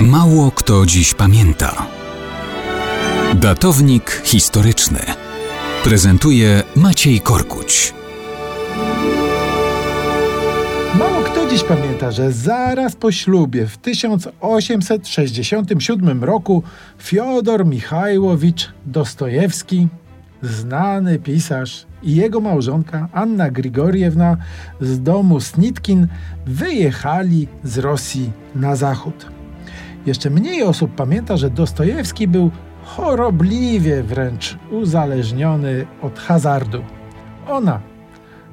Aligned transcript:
Mało 0.00 0.50
kto 0.50 0.86
dziś 0.86 1.14
pamięta. 1.14 1.86
Datownik 3.34 4.22
historyczny 4.24 5.00
prezentuje 5.84 6.62
Maciej 6.76 7.20
Korkuć. 7.20 7.94
Mało 10.98 11.22
kto 11.22 11.50
dziś 11.50 11.64
pamięta, 11.64 12.10
że 12.10 12.32
zaraz 12.32 12.96
po 12.96 13.12
ślubie 13.12 13.66
w 13.66 13.78
1867 13.78 16.24
roku 16.24 16.62
Fiodor 16.98 17.66
Michajłowicz 17.66 18.70
Dostojewski, 18.86 19.88
znany 20.42 21.18
pisarz 21.18 21.86
i 22.02 22.14
jego 22.14 22.40
małżonka 22.40 23.08
Anna 23.12 23.50
Grigoriewna 23.50 24.36
z 24.80 25.02
domu 25.02 25.40
Snitkin 25.40 26.08
wyjechali 26.46 27.48
z 27.64 27.78
Rosji 27.78 28.30
na 28.54 28.76
zachód. 28.76 29.35
Jeszcze 30.06 30.30
mniej 30.30 30.62
osób 30.62 30.94
pamięta, 30.94 31.36
że 31.36 31.50
Dostojewski 31.50 32.28
był 32.28 32.50
chorobliwie 32.84 34.02
wręcz 34.02 34.56
uzależniony 34.70 35.86
od 36.02 36.18
hazardu. 36.18 36.84
Ona, 37.48 37.80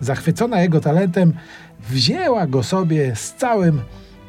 zachwycona 0.00 0.60
jego 0.60 0.80
talentem, 0.80 1.32
wzięła 1.88 2.46
go 2.46 2.62
sobie 2.62 3.16
z 3.16 3.34
całym 3.34 3.80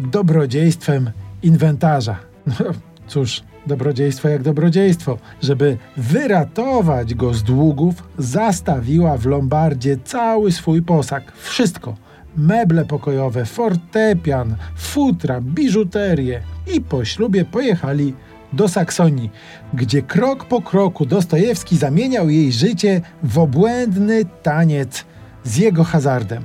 dobrodziejstwem 0.00 1.10
inwentarza. 1.42 2.16
No 2.46 2.66
cóż, 3.06 3.42
dobrodziejstwo 3.66 4.28
jak 4.28 4.42
dobrodziejstwo. 4.42 5.18
Żeby 5.42 5.76
wyratować 5.96 7.14
go 7.14 7.34
z 7.34 7.42
długów, 7.42 8.08
zastawiła 8.18 9.16
w 9.16 9.26
Lombardzie 9.26 9.98
cały 10.04 10.52
swój 10.52 10.82
posag. 10.82 11.32
Wszystko. 11.36 12.07
Meble 12.38 12.84
pokojowe, 12.84 13.44
fortepian, 13.44 14.56
futra, 14.76 15.40
biżuterię. 15.40 16.42
I 16.74 16.80
po 16.80 17.04
ślubie 17.04 17.44
pojechali 17.44 18.14
do 18.52 18.68
Saksonii, 18.68 19.30
gdzie 19.74 20.02
krok 20.02 20.44
po 20.44 20.62
kroku 20.62 21.06
Dostojewski 21.06 21.76
zamieniał 21.76 22.30
jej 22.30 22.52
życie 22.52 23.00
w 23.22 23.38
obłędny 23.38 24.24
taniec 24.42 25.04
z 25.44 25.56
jego 25.56 25.84
hazardem. 25.84 26.42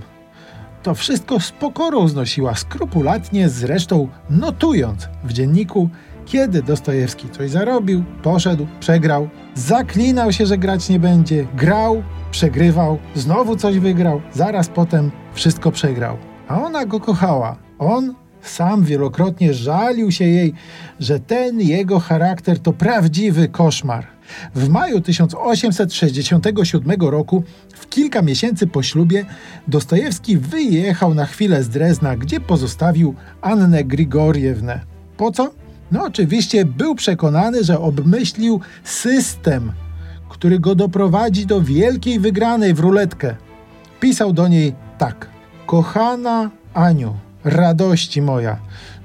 To 0.84 0.94
wszystko 0.96 1.40
z 1.40 1.52
pokorą 1.52 2.08
znosiła, 2.08 2.56
skrupulatnie 2.56 3.50
zresztą 3.50 4.08
notując 4.30 5.08
w 5.24 5.34
dzienniku, 5.34 5.90
kiedy 6.26 6.64
Dostojewski 6.64 7.30
coś 7.30 7.50
zarobił, 7.50 8.04
poszedł, 8.24 8.68
przegrał, 8.80 9.30
zaklinał 9.56 10.32
się, 10.32 10.46
że 10.46 10.58
grać 10.58 10.90
nie 10.90 11.00
będzie, 11.00 11.48
grał, 11.56 12.04
przegrywał, 12.34 13.00
znowu 13.16 13.56
coś 13.56 13.80
wygrał, 13.80 14.22
zaraz 14.32 14.70
potem 14.70 15.12
wszystko 15.34 15.72
przegrał. 15.72 16.18
A 16.48 16.62
ona 16.62 16.86
go 16.86 17.00
kochała. 17.00 17.56
On 17.80 18.16
sam 18.42 18.84
wielokrotnie 18.84 19.54
żalił 19.54 20.12
się 20.12 20.26
jej, 20.26 20.54
że 21.00 21.20
ten 21.20 21.62
jego 21.62 22.00
charakter 22.00 22.60
to 22.60 22.74
prawdziwy 22.74 23.48
koszmar. 23.48 24.08
W 24.56 24.70
maju 24.70 25.02
1867 25.02 27.02
roku, 27.02 27.44
w 27.74 27.90
kilka 27.90 28.22
miesięcy 28.22 28.68
po 28.68 28.84
ślubie, 28.84 29.26
Dostojewski 29.68 30.38
wyjechał 30.38 31.14
na 31.14 31.26
chwilę 31.26 31.64
z 31.64 31.70
Drezna, 31.70 32.18
gdzie 32.18 32.40
pozostawił 32.40 33.16
Annę 33.42 33.84
Grigoriewnę. 33.84 34.80
Po 35.18 35.32
co? 35.32 35.52
No 35.92 36.04
oczywiście 36.04 36.66
był 36.66 36.96
przekonany, 36.96 37.64
że 37.64 37.80
obmyślił 37.80 38.60
system, 38.84 39.72
który 40.34 40.60
go 40.60 40.76
doprowadzi 40.76 41.46
do 41.46 41.62
wielkiej 41.62 42.20
wygranej 42.20 42.74
w 42.74 42.80
ruletkę. 42.80 43.36
Pisał 44.00 44.34
do 44.34 44.48
niej 44.48 44.74
tak: 44.98 45.30
Kochana 45.66 46.52
Aniu, 46.74 47.14
radości 47.44 48.22
moja, 48.22 48.58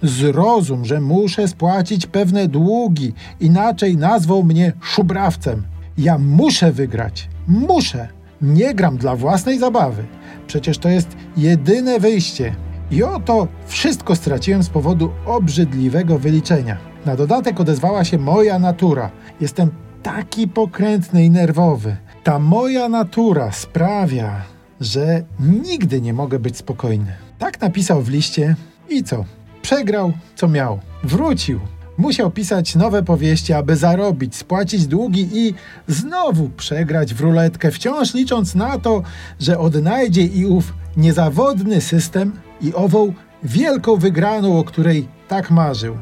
zrozum, 0.03 0.85
że 0.85 1.01
muszę 1.01 1.49
spłacić 1.49 2.07
pewne 2.07 2.49
długi, 2.49 3.13
inaczej 3.41 3.97
nazwą 3.97 4.43
mnie 4.43 4.73
szubrawcem. 4.83 5.63
Ja 5.99 6.19
muszę 6.19 6.73
wygrać, 6.73 7.29
muszę. 7.49 8.09
Nie 8.43 8.75
gram 8.75 8.97
dla 8.97 9.17
własnej 9.17 9.59
zabawy. 9.59 10.05
Przecież 10.47 10.79
to 10.79 10.89
jest 10.89 11.17
jedyne 11.37 12.01
wyjście. 12.01 12.55
I 12.91 13.03
oto 13.03 13.49
wszystko 13.67 14.17
straciłem 14.17 14.63
z 14.63 14.69
powodu 14.69 15.11
obrzydliwego 15.27 16.19
wyliczenia. 16.19 16.77
Na 17.07 17.17
dodatek 17.17 17.61
odezwała 17.61 18.05
się 18.05 18.19
moja 18.19 18.59
natura. 18.59 19.11
Jestem 19.41 19.71
taki 20.03 20.49
pokrętny 20.49 21.25
i 21.25 21.31
nerwowy. 21.31 21.97
Ta 22.25 22.39
moja 22.39 22.89
natura 22.89 23.53
sprawia, 23.53 24.43
że 24.81 25.23
nigdy 25.41 26.01
nie 26.01 26.13
mogę 26.13 26.39
być 26.39 26.57
spokojny. 26.57 27.13
Tak 27.39 27.61
napisał 27.61 28.03
w 28.03 28.09
liście 28.09 28.57
i 28.89 29.05
co? 29.05 29.25
Przegrał, 29.63 30.13
co 30.37 30.49
miał. 30.49 30.81
Wrócił. 31.05 31.61
Musiał 31.99 32.31
pisać 32.31 32.77
nowe 32.77 33.03
powieści, 33.03 33.53
aby 33.53 33.77
zarobić, 33.77 34.37
spłacić 34.37 34.87
długi 34.87 35.29
i 35.33 35.55
znowu 35.89 36.49
przegrać 36.49 37.15
w 37.15 37.21
ruletkę, 37.21 37.71
wciąż 37.71 38.15
licząc 38.15 38.55
na 38.55 38.79
to, 38.79 39.03
że 39.41 39.59
odnajdzie 39.59 40.23
i 40.23 40.47
ów 40.47 40.75
niezawodny 40.97 41.81
system 41.81 42.33
i 42.61 42.75
ową 42.75 43.13
wielką 43.43 43.97
wygraną, 43.97 44.59
o 44.59 44.65
której 44.65 45.09
tak 45.29 45.51
marzył. 45.51 45.97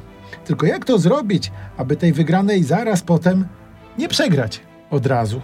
Tylko 0.45 0.67
jak 0.67 0.85
to 0.85 0.99
zrobić, 0.99 1.53
aby 1.77 1.97
tej 1.97 2.13
wygranej 2.13 2.65
zaraz 2.65 3.03
potem 3.03 3.47
nie 3.99 4.09
przegrać 4.09 4.61
od 4.91 5.07
razu? 5.07 5.41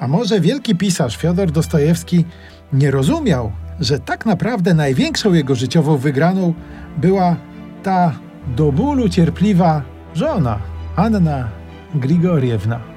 A 0.00 0.08
może 0.08 0.40
wielki 0.40 0.76
pisarz 0.76 1.16
Fiodor 1.16 1.50
Dostojewski 1.50 2.24
nie 2.72 2.90
rozumiał, 2.90 3.52
że 3.80 3.98
tak 3.98 4.26
naprawdę 4.26 4.74
największą 4.74 5.32
jego 5.32 5.54
życiową 5.54 5.96
wygraną 5.96 6.54
była 6.96 7.36
ta 7.82 8.12
do 8.56 8.72
bólu 8.72 9.08
cierpliwa 9.08 9.82
żona, 10.14 10.58
Anna 10.96 11.48
Grigoriewna. 11.94 12.91